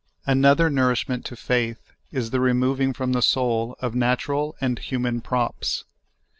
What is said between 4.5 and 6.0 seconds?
and human props.